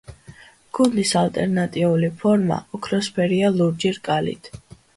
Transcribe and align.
გუნდის 0.77 1.11
ალტერნატიული 1.19 2.11
ფორმა 2.23 2.59
ოქროსფერია 2.79 3.55
ლურჯი 3.61 3.95
რკალით. 4.01 4.55